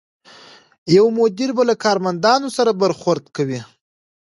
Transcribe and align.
یو 0.95 1.05
مدیر 1.17 1.49
به 1.57 1.63
له 1.69 1.75
کارمندانو 1.83 2.49
سره 2.57 2.71
برخورد 2.81 3.23
کوي. 3.35 3.61